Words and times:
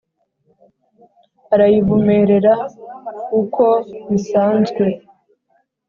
Arayivumerera 1.53 2.51
ukwo 3.39 3.67
bisanzwe 4.09 4.85